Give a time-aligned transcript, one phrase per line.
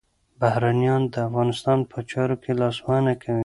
[0.39, 3.39] بهرنیان د افغانستان په چارو کي لاسوهنه کوي.